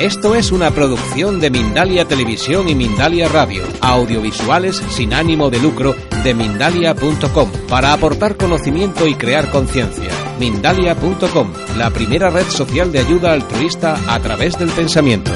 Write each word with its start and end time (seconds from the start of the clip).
Esto 0.00 0.36
es 0.36 0.52
una 0.52 0.70
producción 0.70 1.40
de 1.40 1.50
Mindalia 1.50 2.04
Televisión 2.04 2.68
y 2.68 2.76
Mindalia 2.76 3.26
Radio, 3.26 3.64
audiovisuales 3.80 4.80
sin 4.90 5.12
ánimo 5.12 5.50
de 5.50 5.58
lucro 5.58 5.96
de 6.22 6.34
mindalia.com, 6.34 7.50
para 7.68 7.92
aportar 7.92 8.36
conocimiento 8.36 9.08
y 9.08 9.16
crear 9.16 9.50
conciencia. 9.50 10.08
Mindalia.com, 10.38 11.52
la 11.76 11.90
primera 11.90 12.30
red 12.30 12.46
social 12.48 12.92
de 12.92 13.00
ayuda 13.00 13.32
altruista 13.32 13.98
a 14.06 14.20
través 14.20 14.56
del 14.56 14.70
pensamiento. 14.70 15.32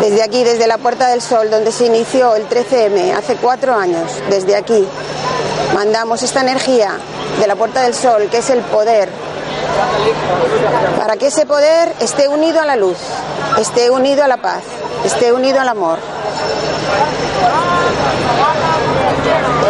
Desde 0.00 0.22
aquí, 0.22 0.44
desde 0.44 0.66
la 0.66 0.78
Puerta 0.78 1.08
del 1.08 1.20
Sol, 1.20 1.50
donde 1.50 1.72
se 1.72 1.84
inició 1.84 2.36
el 2.36 2.48
13M 2.48 3.12
hace 3.14 3.36
cuatro 3.36 3.74
años, 3.74 4.10
desde 4.30 4.56
aquí, 4.56 4.82
mandamos 5.74 6.22
esta 6.22 6.40
energía 6.40 6.98
de 7.38 7.46
la 7.46 7.54
Puerta 7.54 7.82
del 7.82 7.92
Sol, 7.92 8.28
que 8.30 8.38
es 8.38 8.48
el 8.48 8.60
poder, 8.60 9.10
para 10.98 11.16
que 11.16 11.26
ese 11.28 11.46
poder 11.46 11.92
esté 12.00 12.28
unido 12.28 12.60
a 12.60 12.66
la 12.66 12.76
luz, 12.76 12.96
esté 13.58 13.90
unido 13.90 14.24
a 14.24 14.28
la 14.28 14.38
paz, 14.38 14.62
esté 15.04 15.32
unido 15.32 15.60
al 15.60 15.68
amor. 15.68 15.98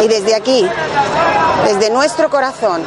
Y 0.03 0.07
desde 0.07 0.35
aquí, 0.35 0.69
desde 1.65 1.89
nuestro 1.89 2.29
corazón, 2.29 2.83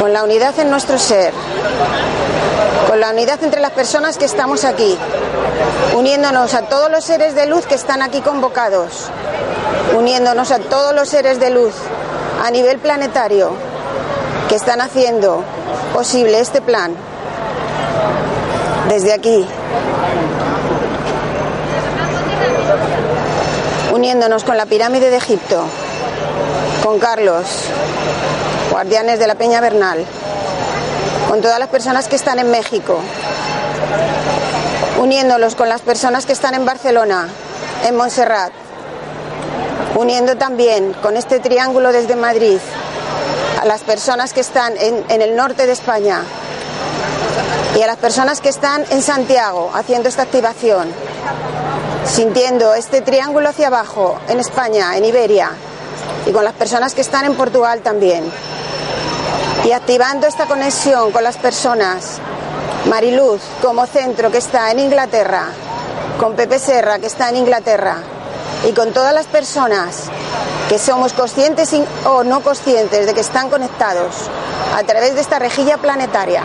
con 0.00 0.12
la 0.12 0.22
unidad 0.24 0.58
en 0.58 0.70
nuestro 0.70 0.98
ser, 0.98 1.32
con 2.88 3.00
la 3.00 3.10
unidad 3.10 3.42
entre 3.42 3.60
las 3.60 3.72
personas 3.72 4.18
que 4.18 4.26
estamos 4.26 4.64
aquí, 4.64 4.96
uniéndonos 5.94 6.54
a 6.54 6.62
todos 6.62 6.90
los 6.90 7.04
seres 7.04 7.34
de 7.34 7.46
luz 7.46 7.66
que 7.66 7.74
están 7.74 8.02
aquí 8.02 8.20
convocados, 8.20 9.10
uniéndonos 9.96 10.50
a 10.50 10.58
todos 10.58 10.94
los 10.94 11.08
seres 11.08 11.40
de 11.40 11.50
luz 11.50 11.74
a 12.42 12.50
nivel 12.50 12.78
planetario 12.78 13.52
que 14.48 14.54
están 14.54 14.80
haciendo 14.80 15.42
posible 15.92 16.40
este 16.40 16.60
plan 16.60 16.94
desde 18.88 19.12
aquí, 19.12 19.46
uniéndonos 23.92 24.44
con 24.44 24.56
la 24.56 24.66
pirámide 24.66 25.10
de 25.10 25.16
Egipto, 25.16 25.64
con 26.82 26.98
Carlos, 26.98 27.46
guardianes 28.70 29.18
de 29.18 29.26
la 29.26 29.36
Peña 29.36 29.60
Bernal, 29.60 30.04
con 31.28 31.40
todas 31.40 31.58
las 31.58 31.68
personas 31.68 32.08
que 32.08 32.16
están 32.16 32.38
en 32.38 32.50
México, 32.50 32.98
uniéndolos 35.00 35.54
con 35.54 35.68
las 35.68 35.80
personas 35.80 36.26
que 36.26 36.32
están 36.32 36.54
en 36.54 36.66
Barcelona, 36.66 37.28
en 37.86 37.96
Montserrat, 37.96 38.52
uniendo 39.96 40.36
también 40.36 40.92
con 40.94 41.16
este 41.16 41.40
triángulo 41.40 41.92
desde 41.92 42.16
Madrid 42.16 42.58
a 43.60 43.64
las 43.64 43.82
personas 43.82 44.32
que 44.32 44.40
están 44.40 44.74
en, 44.76 45.22
el 45.22 45.36
norte 45.36 45.66
de 45.66 45.72
España 45.72 46.22
y 47.76 47.82
a 47.82 47.86
las 47.86 47.96
personas 47.96 48.40
que 48.40 48.48
están 48.48 48.84
en 48.90 49.02
Santiago 49.02 49.70
haciendo 49.74 50.08
esta 50.08 50.22
activación, 50.22 50.88
sintiendo 52.04 52.74
este 52.74 53.00
triángulo 53.00 53.48
hacia 53.48 53.68
abajo 53.68 54.18
en 54.28 54.38
España, 54.40 54.96
en 54.96 55.04
Iberia, 55.04 55.50
y 56.26 56.32
con 56.32 56.44
las 56.44 56.54
personas 56.54 56.94
que 56.94 57.00
están 57.00 57.24
en 57.24 57.34
Portugal 57.34 57.80
también. 57.80 58.24
Y 59.64 59.72
activando 59.72 60.26
esta 60.26 60.46
conexión 60.46 61.10
con 61.10 61.24
las 61.24 61.36
personas, 61.36 62.18
Mariluz 62.88 63.40
como 63.62 63.86
centro 63.86 64.30
que 64.30 64.38
está 64.38 64.70
en 64.70 64.80
Inglaterra, 64.80 65.46
con 66.18 66.34
Pepe 66.34 66.58
Serra 66.58 66.98
que 66.98 67.06
está 67.06 67.30
en 67.30 67.36
Inglaterra, 67.36 67.96
y 68.66 68.72
con 68.72 68.92
todas 68.92 69.12
las 69.12 69.26
personas 69.26 70.04
que 70.68 70.78
somos 70.78 71.12
conscientes 71.12 71.74
o 72.06 72.24
no 72.24 72.40
conscientes 72.40 73.06
de 73.06 73.14
que 73.14 73.20
están 73.20 73.50
conectados 73.50 74.30
a 74.74 74.82
través 74.84 75.14
de 75.14 75.20
esta 75.20 75.38
rejilla 75.38 75.76
planetaria. 75.76 76.42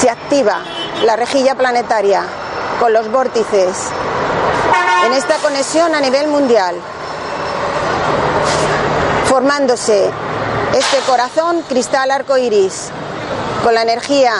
Se 0.00 0.10
activa 0.10 0.60
la 1.04 1.16
rejilla 1.16 1.54
planetaria 1.54 2.22
con 2.80 2.92
los 2.92 3.10
vórtices 3.10 3.76
en 5.06 5.12
esta 5.12 5.36
conexión 5.36 5.94
a 5.94 6.00
nivel 6.00 6.28
mundial, 6.28 6.74
formándose 9.26 10.10
este 10.74 10.98
corazón 11.06 11.62
cristal 11.68 12.10
arco 12.10 12.36
iris 12.36 12.90
con 13.62 13.74
la 13.74 13.82
energía 13.82 14.32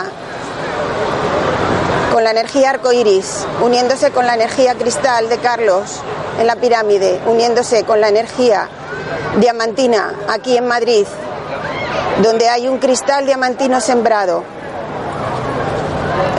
con 2.17 2.23
la 2.23 2.31
energía 2.31 2.71
arco 2.71 2.91
iris, 2.91 3.45
uniéndose 3.61 4.09
con 4.09 4.25
la 4.25 4.33
energía 4.33 4.73
cristal 4.73 5.29
de 5.29 5.37
Carlos 5.37 6.01
en 6.39 6.47
la 6.47 6.55
pirámide, 6.55 7.21
uniéndose 7.27 7.83
con 7.83 8.01
la 8.01 8.09
energía 8.09 8.67
diamantina 9.39 10.15
aquí 10.27 10.57
en 10.57 10.67
Madrid, 10.67 11.05
donde 12.23 12.49
hay 12.49 12.67
un 12.67 12.79
cristal 12.79 13.27
diamantino 13.27 13.79
sembrado 13.81 14.43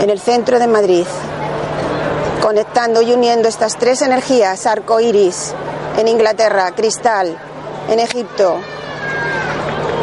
en 0.02 0.10
el 0.10 0.18
centro 0.18 0.58
de 0.58 0.66
Madrid, 0.66 1.06
conectando 2.42 3.00
y 3.00 3.12
uniendo 3.12 3.48
estas 3.48 3.76
tres 3.76 4.02
energías, 4.02 4.66
arco 4.66 4.98
iris 4.98 5.54
en 5.96 6.08
Inglaterra, 6.08 6.72
cristal 6.72 7.38
en 7.88 8.00
Egipto 8.00 8.56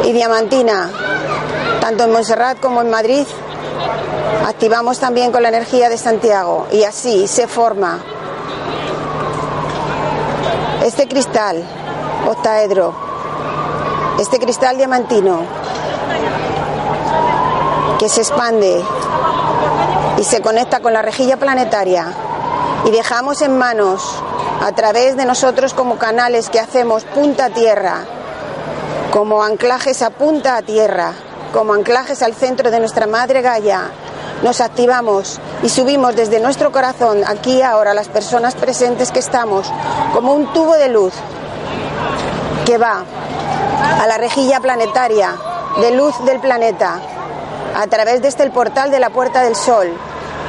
y 0.06 0.12
diamantina, 0.12 0.90
tanto 1.82 2.04
en 2.04 2.12
Montserrat 2.12 2.60
como 2.60 2.80
en 2.80 2.88
Madrid, 2.88 3.26
activamos 4.46 4.98
también 4.98 5.32
con 5.32 5.42
la 5.42 5.48
energía 5.48 5.88
de 5.88 5.98
Santiago 5.98 6.66
y 6.72 6.84
así 6.84 7.26
se 7.28 7.46
forma 7.46 8.00
este 10.84 11.08
cristal 11.08 11.64
octaedro, 12.28 12.94
este 14.20 14.38
cristal 14.38 14.76
diamantino 14.76 15.40
que 17.98 18.08
se 18.08 18.20
expande 18.20 18.82
y 20.18 20.24
se 20.24 20.40
conecta 20.40 20.80
con 20.80 20.92
la 20.92 21.02
rejilla 21.02 21.36
planetaria 21.36 22.06
y 22.84 22.90
dejamos 22.90 23.42
en 23.42 23.56
manos 23.58 24.22
a 24.62 24.72
través 24.72 25.16
de 25.16 25.24
nosotros 25.24 25.74
como 25.74 25.98
canales 25.98 26.48
que 26.50 26.60
hacemos 26.60 27.04
punta 27.04 27.46
a 27.46 27.50
tierra, 27.50 28.04
como 29.12 29.42
anclajes 29.42 30.02
a 30.02 30.10
punta 30.10 30.56
a 30.56 30.62
tierra, 30.62 31.12
como 31.52 31.74
anclajes 31.74 32.22
al 32.22 32.34
centro 32.34 32.70
de 32.70 32.80
nuestra 32.80 33.06
madre 33.06 33.42
Gaia, 33.42 33.90
nos 34.42 34.60
activamos 34.60 35.40
y 35.62 35.68
subimos 35.68 36.14
desde 36.14 36.40
nuestro 36.40 36.70
corazón, 36.70 37.22
aquí 37.26 37.62
ahora, 37.62 37.94
las 37.94 38.08
personas 38.08 38.54
presentes 38.54 39.10
que 39.10 39.18
estamos, 39.18 39.70
como 40.12 40.34
un 40.34 40.52
tubo 40.52 40.74
de 40.74 40.88
luz 40.88 41.14
que 42.64 42.78
va 42.78 43.04
a 44.00 44.06
la 44.06 44.18
rejilla 44.18 44.60
planetaria 44.60 45.34
de 45.80 45.90
luz 45.92 46.14
del 46.24 46.40
planeta, 46.40 47.00
a 47.74 47.86
través 47.86 48.22
de 48.22 48.28
este 48.28 48.48
portal 48.50 48.90
de 48.90 48.98
la 48.98 49.10
Puerta 49.10 49.42
del 49.42 49.54
Sol. 49.54 49.88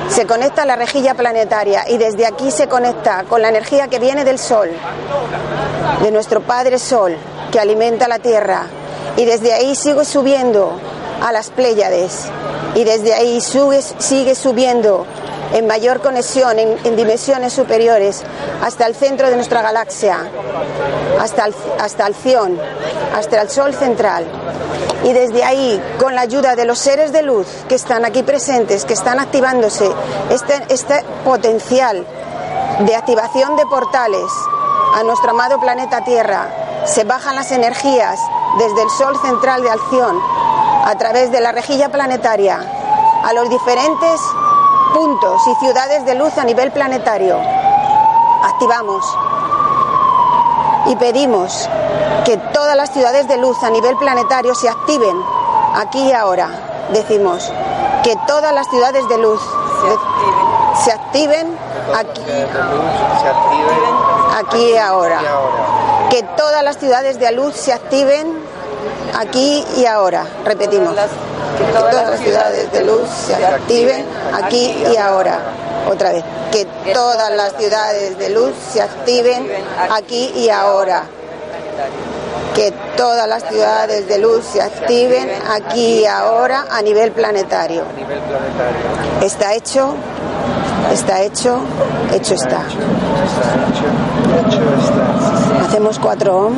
Se 0.09 0.25
conecta 0.25 0.61
a 0.61 0.65
la 0.65 0.77
rejilla 0.77 1.15
planetaria 1.15 1.83
y 1.89 1.97
desde 1.97 2.25
aquí 2.25 2.49
se 2.51 2.69
conecta 2.69 3.25
con 3.27 3.41
la 3.41 3.49
energía 3.49 3.89
que 3.89 3.99
viene 3.99 4.23
del 4.23 4.39
Sol, 4.39 4.69
de 6.01 6.11
nuestro 6.11 6.41
Padre 6.41 6.79
Sol, 6.79 7.17
que 7.51 7.59
alimenta 7.59 8.07
la 8.07 8.19
Tierra. 8.19 8.67
Y 9.17 9.25
desde 9.25 9.53
ahí 9.53 9.75
sigo 9.75 10.05
subiendo 10.05 10.71
a 11.21 11.31
las 11.33 11.49
Pléyades 11.49 12.29
y 12.75 12.83
desde 12.83 13.13
ahí 13.13 13.41
sigue 13.41 14.35
subiendo 14.35 15.05
en 15.53 15.67
mayor 15.67 16.01
conexión, 16.01 16.59
en, 16.59 16.95
dimensiones 16.95 17.53
superiores, 17.53 18.23
hasta 18.61 18.85
el 18.85 18.95
centro 18.95 19.29
de 19.29 19.35
nuestra 19.35 19.61
galaxia, 19.61 20.19
hasta 21.19 21.45
el, 21.45 21.55
hasta 21.79 22.05
Alción, 22.05 22.59
hasta 23.15 23.41
el 23.41 23.49
Sol 23.49 23.73
central. 23.73 24.25
Y 25.03 25.13
desde 25.13 25.43
ahí, 25.43 25.81
con 25.99 26.15
la 26.15 26.21
ayuda 26.21 26.55
de 26.55 26.65
los 26.65 26.79
seres 26.79 27.11
de 27.11 27.21
luz 27.21 27.47
que 27.69 27.75
están 27.75 28.03
aquí 28.03 28.23
presentes, 28.23 28.83
que 28.83 28.93
están 28.93 29.19
activándose, 29.19 29.89
este, 30.29 30.63
este 30.69 31.03
potencial 31.23 32.05
de 32.79 32.95
activación 32.95 33.55
de 33.55 33.65
portales 33.65 34.29
a 34.95 35.03
nuestro 35.03 35.31
amado 35.31 35.59
planeta 35.59 36.03
Tierra, 36.03 36.49
se 36.85 37.03
bajan 37.03 37.35
las 37.35 37.51
energías 37.51 38.19
desde 38.57 38.83
el 38.83 38.89
Sol 38.89 39.17
central 39.21 39.61
de 39.61 39.69
Alción 39.69 40.36
a 40.87 40.95
través 40.97 41.33
de 41.33 41.41
la 41.41 41.51
rejilla 41.51 41.89
planetaria 41.89 42.61
a 43.21 43.33
los 43.33 43.49
diferentes 43.49 44.21
puntos 44.93 45.41
y 45.45 45.55
ciudades 45.55 46.05
de 46.05 46.15
luz 46.15 46.37
a 46.37 46.45
nivel 46.45 46.71
planetario. 46.71 47.37
Activamos 48.41 49.03
y 50.85 50.95
pedimos 50.95 51.67
que 52.23 52.37
todas 52.53 52.77
las 52.77 52.93
ciudades 52.93 53.27
de 53.27 53.35
luz 53.35 53.61
a 53.63 53.69
nivel 53.69 53.97
planetario 53.97 54.55
se 54.55 54.69
activen 54.69 55.21
aquí 55.75 55.99
y 56.07 56.13
ahora. 56.13 56.47
Decimos 56.93 57.51
que 58.05 58.15
todas 58.25 58.53
las 58.53 58.69
ciudades 58.69 59.05
de 59.09 59.17
luz 59.17 59.41
se 60.85 60.93
activen, 60.93 61.57
aquí, 61.97 62.21
aquí 64.37 64.69
y 64.71 64.77
ahora. 64.77 65.19
Que 66.09 66.23
todas 66.23 66.63
las 66.63 66.77
ciudades 66.77 67.19
de 67.19 67.29
luz 67.33 67.57
se 67.57 67.73
activen 67.73 68.46
aquí 69.17 69.65
y 69.77 69.85
ahora. 69.85 70.25
Repetimos. 70.45 70.95
Que 71.57 71.63
todas 71.73 72.09
las 72.09 72.19
ciudades 72.19 72.71
de 72.71 72.83
luz 72.83 73.09
se 73.09 73.35
activen 73.35 74.05
aquí 74.33 74.75
y 74.91 74.97
ahora. 74.97 75.39
Otra 75.89 76.11
vez. 76.11 76.23
Que 76.51 76.65
todas 76.93 77.31
las 77.35 77.53
ciudades 77.57 78.17
de 78.17 78.29
luz 78.29 78.53
se 78.71 78.81
activen 78.81 79.49
aquí 79.89 80.31
y 80.35 80.49
ahora. 80.49 81.03
Que 82.53 82.71
todas 82.95 83.27
las 83.27 83.43
ciudades 83.43 84.07
de 84.07 84.17
luz 84.17 84.43
se 84.45 84.61
activen 84.61 85.29
aquí 85.49 85.99
y 86.01 86.05
ahora 86.05 86.65
a 86.71 86.81
nivel 86.81 87.11
planetario. 87.11 87.83
Está 89.21 89.53
hecho, 89.53 89.93
está 90.91 91.21
hecho, 91.21 91.59
hecho 92.13 92.33
está. 92.33 92.63
Hacemos 95.67 95.99
cuatro 95.99 96.37
om. 96.47 96.53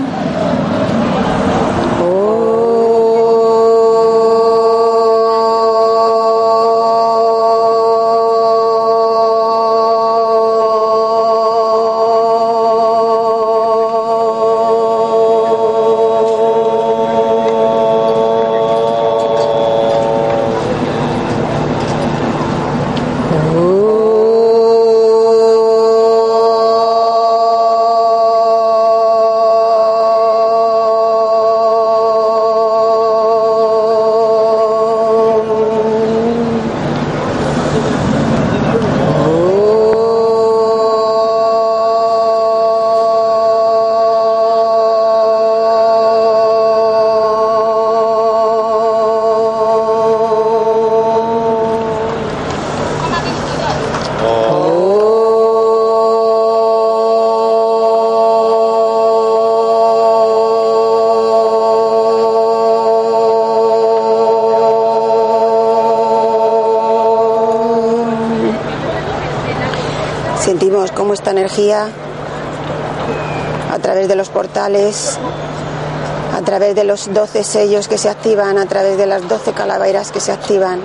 Energía, 71.40 71.88
a 73.72 73.80
través 73.80 74.08
de 74.08 74.16
los 74.16 74.30
portales, 74.30 75.18
a 76.36 76.42
través 76.42 76.76
de 76.76 76.84
los 76.84 77.14
12 77.14 77.44
sellos 77.44 77.88
que 77.88 77.98
se 77.98 78.10
activan, 78.10 78.58
a 78.58 78.66
través 78.66 78.98
de 78.98 79.06
las 79.06 79.28
12 79.28 79.54
calaveras 79.54 80.12
que 80.12 80.20
se 80.20 80.32
activan, 80.32 80.82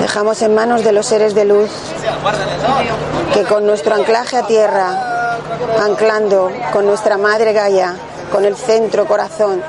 dejamos 0.00 0.40
en 0.42 0.54
manos 0.54 0.82
de 0.82 0.92
los 0.92 1.06
seres 1.06 1.34
de 1.34 1.44
luz 1.44 1.70
que 3.34 3.44
con 3.44 3.66
nuestro 3.66 3.94
anclaje 3.94 4.36
a 4.36 4.46
tierra, 4.46 5.38
anclando 5.80 6.50
con 6.72 6.86
nuestra 6.86 7.18
madre 7.18 7.52
Gaia, 7.52 7.94
con 8.30 8.44
el 8.44 8.56
centro 8.56 9.06
corazón, 9.06 9.62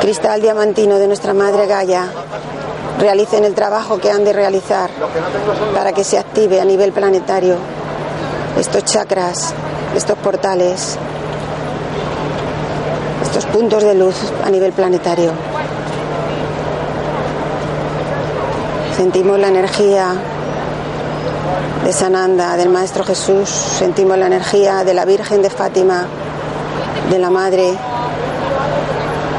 cristal 0.00 0.40
diamantino 0.40 0.98
de 0.98 1.08
nuestra 1.08 1.34
madre 1.34 1.66
Gaia, 1.66 2.06
realicen 3.00 3.44
el 3.44 3.54
trabajo 3.54 3.98
que 3.98 4.10
han 4.10 4.24
de 4.24 4.32
realizar 4.32 4.90
para 5.74 5.92
que 5.92 6.04
se 6.04 6.18
active 6.18 6.60
a 6.60 6.64
nivel 6.64 6.92
planetario 6.92 7.56
estos 8.58 8.84
chakras, 8.84 9.54
estos 9.96 10.18
portales, 10.18 10.98
estos 13.22 13.46
puntos 13.46 13.82
de 13.82 13.94
luz 13.94 14.14
a 14.44 14.50
nivel 14.50 14.72
planetario. 14.72 15.32
Sentimos 18.96 19.38
la 19.38 19.48
energía 19.48 20.14
de 21.84 21.92
Sananda, 21.92 22.56
del 22.56 22.68
Maestro 22.68 23.04
Jesús, 23.04 23.48
sentimos 23.48 24.16
la 24.16 24.26
energía 24.26 24.84
de 24.84 24.94
la 24.94 25.04
Virgen 25.04 25.42
de 25.42 25.50
Fátima, 25.50 26.06
de 27.10 27.18
la 27.18 27.30
Madre, 27.30 27.74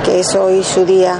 que 0.04 0.20
es 0.20 0.36
hoy 0.36 0.64
su 0.64 0.86
día. 0.86 1.18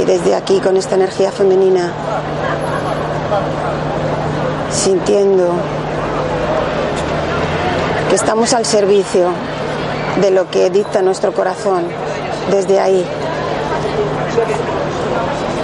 Y 0.00 0.04
desde 0.04 0.34
aquí, 0.34 0.58
con 0.58 0.76
esta 0.76 0.96
energía 0.96 1.30
femenina, 1.30 1.92
sintiendo 4.72 5.50
que 8.08 8.16
estamos 8.16 8.52
al 8.54 8.64
servicio 8.64 9.28
de 10.20 10.30
lo 10.30 10.50
que 10.50 10.70
dicta 10.70 11.02
nuestro 11.02 11.32
corazón, 11.32 11.84
desde 12.50 12.80
ahí. 12.80 13.06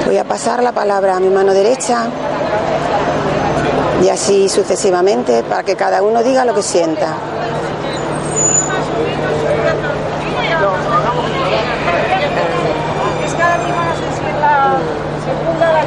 Voy 0.06 0.16
a 0.16 0.24
pasar 0.24 0.62
la 0.62 0.72
palabra 0.72 1.16
a 1.16 1.20
mi 1.20 1.28
mano 1.28 1.52
derecha 1.52 2.06
y 4.02 4.08
así 4.08 4.48
sucesivamente 4.48 5.42
para 5.42 5.64
que 5.64 5.76
cada 5.76 6.02
uno 6.02 6.22
diga 6.22 6.44
lo 6.44 6.54
que 6.54 6.62
sienta. 6.62 7.14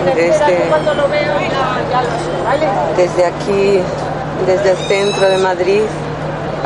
Desde, 0.05 0.31
desde 2.97 3.25
aquí, 3.25 3.79
desde 4.45 4.71
el 4.71 4.77
centro 4.77 5.29
de 5.29 5.37
Madrid 5.37 5.81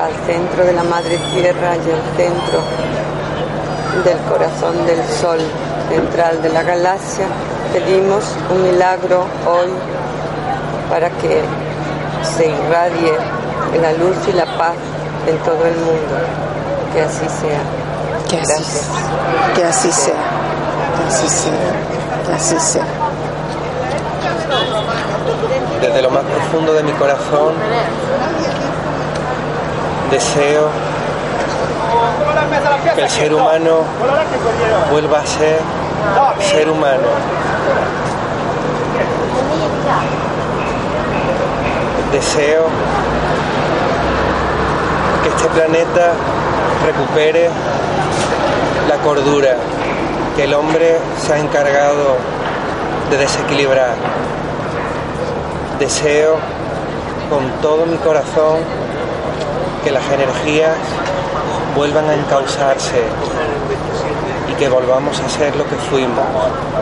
al 0.02 0.14
centro 0.26 0.66
de 0.66 0.74
la 0.74 0.84
Madre 0.84 1.18
Tierra 1.34 1.76
y 1.76 1.90
el 1.90 2.02
centro 2.18 2.62
del 4.04 4.18
corazón 4.30 4.86
del 4.86 5.04
Sol 5.08 5.40
central 5.90 6.42
de 6.42 6.50
la 6.50 6.64
galaxia, 6.64 7.26
pedimos 7.74 8.24
un 8.50 8.64
milagro 8.64 9.26
hoy 9.46 9.70
para 10.90 11.10
que 11.10 11.42
se 12.38 12.48
irradie 12.48 13.14
la 13.82 13.94
luz 13.94 14.16
y 14.28 14.34
la 14.34 14.46
paz 14.58 14.76
en 15.28 15.38
todo 15.40 15.66
el 15.66 15.76
mundo. 15.76 16.16
Que 16.94 17.02
así 17.02 17.26
sea. 17.28 17.62
Que 18.30 18.40
así, 18.40 18.54
Gracias. 18.54 18.88
que 19.56 19.64
así 19.64 19.92
sea. 19.92 20.14
Que 20.98 21.04
así 21.08 21.30
sea. 21.30 21.52
Que 22.26 22.34
así 22.34 22.60
sea. 22.60 23.05
Desde 25.86 26.02
lo 26.02 26.10
más 26.10 26.24
profundo 26.24 26.74
de 26.74 26.82
mi 26.82 26.92
corazón 26.94 27.54
deseo 30.10 30.70
que 32.96 33.02
el 33.02 33.10
ser 33.10 33.34
humano 33.36 33.82
vuelva 34.90 35.20
a 35.20 35.26
ser 35.28 35.60
ser 36.40 36.70
humano. 36.70 37.08
Deseo 42.12 42.64
que 45.22 45.30
este 45.30 45.48
planeta 45.50 46.14
recupere 46.84 47.50
la 48.90 48.98
cordura 48.98 49.56
que 50.36 50.46
el 50.46 50.54
hombre 50.56 50.98
se 51.22 51.34
ha 51.34 51.38
encargado 51.38 52.18
de 53.12 53.18
desequilibrar. 53.18 53.94
Deseo 55.80 56.38
con 57.30 57.50
todo 57.62 57.86
mi 57.86 57.98
corazón 57.98 58.60
que 59.84 59.92
las 59.92 60.04
energías 60.10 60.78
vuelvan 61.76 62.10
a 62.10 62.14
encauzarse 62.14 63.04
y 64.50 64.54
que 64.54 64.70
volvamos 64.70 65.20
a 65.20 65.30
ser 65.30 65.56
lo 65.56 65.66
que 65.66 65.76
fuimos 65.76 66.24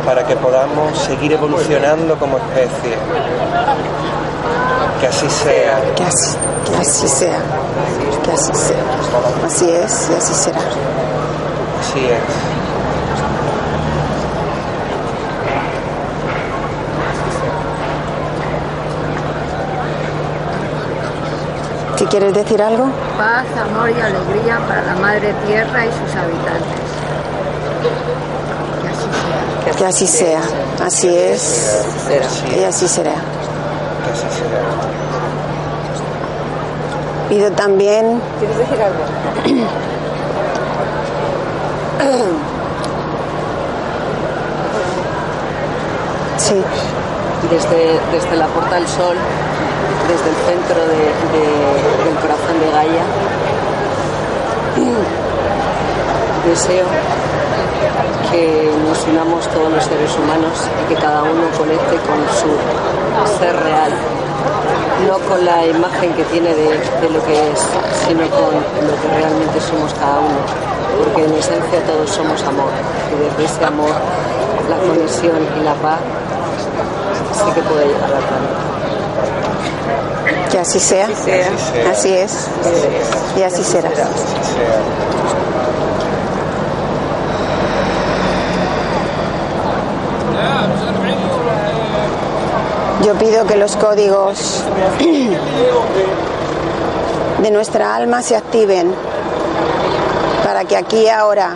para 0.05 0.25
que 0.25 0.35
podamos 0.35 0.97
seguir 0.99 1.33
evolucionando 1.33 2.17
como 2.17 2.37
especie. 2.37 2.95
Que 4.99 5.07
así 5.07 5.29
sea. 5.29 5.81
Que 5.95 6.03
así, 6.03 6.37
que 6.69 6.77
así 6.77 7.07
sea. 7.07 7.41
Que 8.23 8.31
así 8.31 8.53
sea. 8.53 9.45
Así 9.45 9.69
es 9.71 10.09
y 10.11 10.15
así 10.15 10.33
será. 10.33 10.59
Así 11.79 12.05
es. 12.05 12.52
Quieres 22.13 22.33
decir 22.35 22.61
algo? 22.61 22.91
Paz, 23.17 23.43
amor 23.59 23.89
y 23.89 23.99
alegría 23.99 24.59
para 24.67 24.83
la 24.83 24.93
Madre 24.93 25.33
Tierra 25.47 25.83
y 25.83 25.89
sus 25.89 26.15
habitantes. 26.15 26.83
Que 29.75 29.85
así 29.87 30.05
sea. 30.05 30.41
Así 30.79 31.07
es. 31.07 31.83
Y 32.55 32.63
así 32.65 32.87
será. 32.87 33.15
Pido 37.29 37.51
también. 37.53 38.21
¿Quieres 38.37 38.57
decir 38.59 38.79
algo? 38.79 39.03
Sí. 46.37 46.61
Desde, 47.49 47.99
desde 48.11 48.35
la 48.35 48.45
Puerta 48.47 48.75
del 48.75 48.87
Sol, 48.87 49.17
desde 50.07 50.29
el 50.29 50.35
centro 50.47 50.79
de- 50.87 51.13
de- 51.33 52.03
del 52.05 52.15
corazón 52.21 52.59
de 52.59 52.69
Gaia, 52.71 53.03
deseo 56.45 56.85
que 58.31 58.71
nos 58.87 59.05
unamos 59.07 59.47
todos 59.49 59.71
los 59.71 59.83
seres 59.83 60.11
humanos 60.17 60.53
y 60.83 60.93
que 60.93 60.99
cada 60.99 61.21
uno 61.23 61.43
conecte 61.57 61.95
con 62.07 62.19
su 62.35 62.49
ser 63.39 63.55
real, 63.63 63.91
no 65.07 65.17
con 65.29 65.45
la 65.45 65.65
imagen 65.65 66.11
que 66.13 66.23
tiene 66.25 66.49
de, 66.53 66.69
de 67.01 67.09
lo 67.09 67.23
que 67.25 67.33
es, 67.51 67.59
sino 68.07 68.27
con 68.29 68.51
lo 68.53 68.93
que 69.01 69.07
realmente 69.15 69.59
somos 69.61 69.93
cada 69.93 70.19
uno, 70.19 70.39
porque 70.97 71.25
en 71.25 71.33
esencia 71.35 71.79
todos 71.85 72.09
somos 72.09 72.41
amor. 72.43 72.71
Y 73.13 73.23
desde 73.23 73.45
ese 73.53 73.65
amor 73.65 73.91
la 74.69 74.77
conexión 74.77 75.37
y 75.59 75.63
la 75.63 75.73
paz 75.75 75.99
sí 77.33 77.51
que 77.53 77.61
puede 77.61 77.85
llegar 77.87 78.03
al 78.11 78.23
planeta. 78.23 78.82
Que 80.53 80.59
así 80.59 80.79
sea. 80.79 81.07
Así 81.89 82.13
es. 82.13 82.47
Y 83.35 83.41
así 83.41 83.63
será. 83.63 83.89
Yo 93.03 93.15
pido 93.15 93.47
que 93.47 93.57
los 93.57 93.75
códigos 93.77 94.63
de 97.41 97.49
nuestra 97.49 97.95
alma 97.95 98.21
se 98.21 98.35
activen 98.35 98.93
para 100.45 100.65
que 100.65 100.77
aquí 100.77 100.97
y 100.97 101.09
ahora 101.09 101.55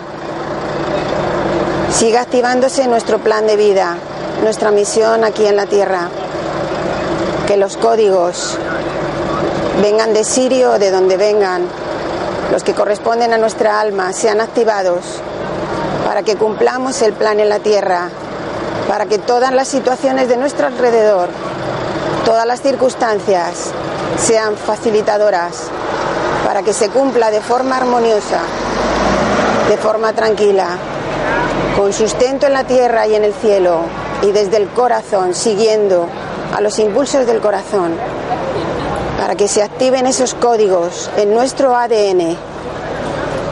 siga 1.92 2.22
activándose 2.22 2.88
nuestro 2.88 3.20
plan 3.20 3.46
de 3.46 3.54
vida, 3.54 3.96
nuestra 4.42 4.72
misión 4.72 5.22
aquí 5.22 5.46
en 5.46 5.54
la 5.54 5.66
Tierra. 5.66 6.08
Que 7.46 7.56
los 7.56 7.76
códigos 7.76 8.58
vengan 9.80 10.12
de 10.12 10.24
Sirio 10.24 10.78
de 10.78 10.90
donde 10.90 11.16
vengan, 11.16 11.62
los 12.50 12.64
que 12.64 12.74
corresponden 12.74 13.32
a 13.32 13.38
nuestra 13.38 13.80
alma, 13.80 14.12
sean 14.12 14.40
activados 14.40 15.20
para 16.04 16.22
que 16.22 16.36
cumplamos 16.36 17.00
el 17.02 17.12
plan 17.12 17.38
en 17.38 17.48
la 17.48 17.58
Tierra, 17.58 18.08
para 18.88 19.06
que 19.06 19.18
todas 19.18 19.52
las 19.52 19.68
situaciones 19.68 20.28
de 20.28 20.36
nuestro 20.36 20.66
alrededor, 20.66 21.28
todas 22.24 22.46
las 22.46 22.62
circunstancias 22.62 23.70
sean 24.18 24.56
facilitadoras, 24.56 25.64
para 26.44 26.62
que 26.62 26.72
se 26.72 26.88
cumpla 26.88 27.30
de 27.30 27.40
forma 27.40 27.76
armoniosa, 27.76 28.40
de 29.68 29.76
forma 29.76 30.12
tranquila, 30.12 30.78
con 31.76 31.92
sustento 31.92 32.46
en 32.46 32.54
la 32.54 32.64
tierra 32.64 33.06
y 33.06 33.14
en 33.14 33.24
el 33.24 33.34
cielo, 33.34 33.80
y 34.22 34.32
desde 34.32 34.56
el 34.56 34.68
corazón, 34.70 35.34
siguiendo 35.34 36.08
a 36.56 36.60
los 36.60 36.78
impulsos 36.78 37.26
del 37.26 37.40
corazón, 37.40 37.92
para 39.28 39.36
que 39.36 39.46
se 39.46 39.62
activen 39.62 40.06
esos 40.06 40.32
códigos 40.32 41.10
en 41.18 41.34
nuestro 41.34 41.76
ADN, 41.76 42.34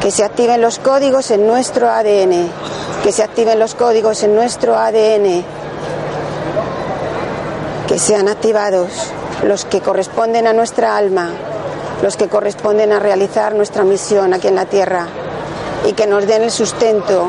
que 0.00 0.10
se 0.10 0.24
activen 0.24 0.62
los 0.62 0.78
códigos 0.78 1.30
en 1.30 1.46
nuestro 1.46 1.90
ADN, 1.90 2.48
que 3.02 3.12
se 3.12 3.22
activen 3.22 3.58
los 3.58 3.74
códigos 3.74 4.22
en 4.22 4.34
nuestro 4.34 4.74
ADN, 4.74 5.44
que 7.86 7.98
sean 7.98 8.26
activados 8.28 8.88
los 9.42 9.66
que 9.66 9.82
corresponden 9.82 10.46
a 10.46 10.54
nuestra 10.54 10.96
alma, 10.96 11.28
los 12.02 12.16
que 12.16 12.28
corresponden 12.28 12.90
a 12.94 12.98
realizar 12.98 13.54
nuestra 13.54 13.84
misión 13.84 14.32
aquí 14.32 14.48
en 14.48 14.54
la 14.54 14.64
Tierra 14.64 15.06
y 15.86 15.92
que 15.92 16.06
nos 16.06 16.26
den 16.26 16.44
el 16.44 16.50
sustento 16.50 17.28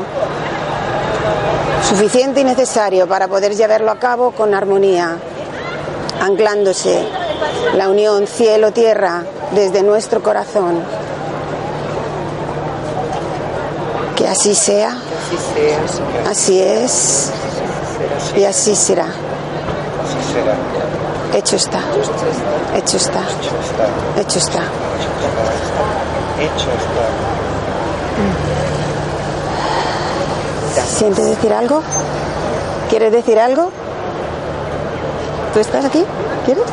suficiente 1.86 2.40
y 2.40 2.44
necesario 2.44 3.06
para 3.06 3.28
poder 3.28 3.54
llevarlo 3.54 3.90
a 3.90 3.98
cabo 3.98 4.30
con 4.30 4.54
armonía, 4.54 5.18
anclándose 6.22 7.17
la 7.74 7.88
unión 7.88 8.26
cielo-tierra 8.26 9.24
desde 9.52 9.82
nuestro 9.82 10.22
corazón. 10.22 10.82
Que 14.16 14.26
así 14.26 14.54
sea, 14.54 14.96
Así 16.28 16.60
es 16.60 17.30
y 18.36 18.44
así 18.44 18.74
será. 18.74 19.04
Así 19.04 20.32
será. 20.32 20.54
Hecho 21.36 21.56
está, 21.56 21.80
hecho 22.74 22.96
está, 22.96 23.22
hecho 24.18 24.38
está. 24.38 24.62
Hecho 26.38 26.70
está. 26.70 27.08
¿Sientes 30.98 31.24
decir 31.26 31.52
algo? 31.52 31.82
¿Quieres 32.88 33.12
decir 33.12 33.38
algo? 33.38 33.70
¿Tú 35.52 35.60
estás 35.60 35.84
aquí? 35.84 36.04
¿Quieres? 36.46 36.64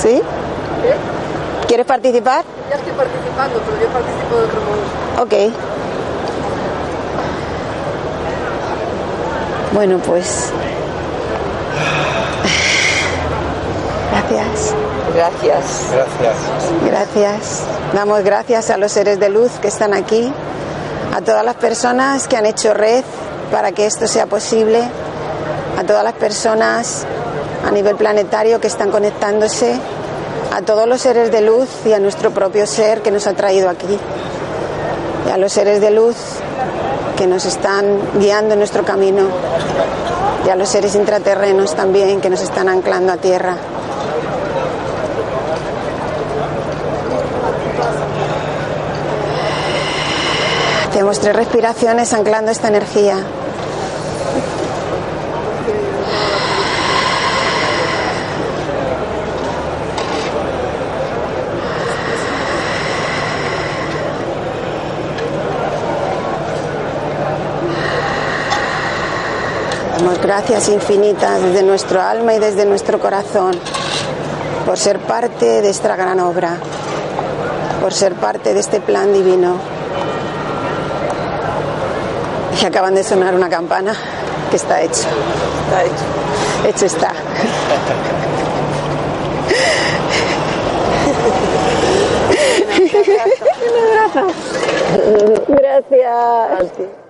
¿Sí? 0.00 0.22
¿Quieres 1.66 1.86
participar? 1.86 2.44
Ya 2.70 2.76
estoy 2.76 2.92
participando, 2.92 3.60
pero 3.64 3.80
yo 3.80 3.88
participo 3.88 4.36
de 4.36 4.44
otro 4.44 4.60
modo. 4.60 5.22
Ok. 5.22 5.34
Bueno, 9.72 9.98
pues. 9.98 10.52
Gracias. 14.10 14.74
Gracias. 15.14 15.90
Gracias. 15.92 16.36
Gracias. 16.84 17.62
Damos 17.94 18.22
gracias 18.22 18.70
a 18.70 18.76
los 18.76 18.92
seres 18.92 19.20
de 19.20 19.28
luz 19.28 19.52
que 19.60 19.68
están 19.68 19.94
aquí, 19.94 20.32
a 21.14 21.20
todas 21.20 21.44
las 21.44 21.56
personas 21.56 22.26
que 22.26 22.36
han 22.36 22.46
hecho 22.46 22.74
red 22.74 23.04
para 23.50 23.72
que 23.72 23.86
esto 23.86 24.06
sea 24.06 24.26
posible, 24.26 24.82
a 25.78 25.84
todas 25.84 26.04
las 26.04 26.14
personas 26.14 27.06
a 27.66 27.70
nivel 27.70 27.96
planetario 27.96 28.60
que 28.60 28.68
están 28.68 28.90
conectándose, 28.90 29.78
a 30.54 30.62
todos 30.62 30.86
los 30.86 31.00
seres 31.00 31.32
de 31.32 31.40
luz 31.40 31.68
y 31.84 31.92
a 31.92 31.98
nuestro 31.98 32.30
propio 32.30 32.66
ser 32.66 33.02
que 33.02 33.10
nos 33.10 33.26
ha 33.26 33.34
traído 33.34 33.68
aquí, 33.68 33.98
y 35.26 35.30
a 35.30 35.36
los 35.36 35.52
seres 35.52 35.80
de 35.80 35.90
luz 35.90 36.16
que 37.16 37.26
nos 37.26 37.44
están 37.44 37.98
guiando 38.18 38.54
en 38.54 38.60
nuestro 38.60 38.84
camino, 38.84 39.24
y 40.46 40.50
a 40.50 40.54
los 40.54 40.68
seres 40.68 40.94
intraterrenos 40.94 41.74
también 41.74 42.20
que 42.20 42.30
nos 42.30 42.40
están 42.40 42.68
anclando 42.68 43.12
a 43.12 43.16
tierra. 43.16 43.56
Hacemos 50.88 51.18
tres 51.18 51.36
respiraciones 51.36 52.12
anclando 52.14 52.50
esta 52.52 52.68
energía. 52.68 53.18
Gracias 70.20 70.68
infinitas 70.68 71.42
desde 71.42 71.62
nuestro 71.62 72.00
alma 72.00 72.34
y 72.34 72.38
desde 72.38 72.64
nuestro 72.64 72.98
corazón 72.98 73.58
por 74.64 74.78
ser 74.78 74.98
parte 74.98 75.62
de 75.62 75.70
esta 75.70 75.94
gran 75.96 76.18
obra, 76.20 76.56
por 77.80 77.92
ser 77.92 78.14
parte 78.14 78.52
de 78.52 78.60
este 78.60 78.80
plan 78.80 79.12
divino. 79.12 79.56
Y 82.60 82.64
acaban 82.64 82.94
de 82.94 83.04
sonar 83.04 83.34
una 83.34 83.48
campana 83.48 83.94
que 84.50 84.56
está 84.56 84.82
hecho. 84.82 85.02
Está 85.64 85.84
hecho. 85.84 86.68
Hecho 86.68 86.86
está. 86.86 87.12
Un 93.62 93.76
abrazo. 93.88 94.26
Gracias. 95.48 97.05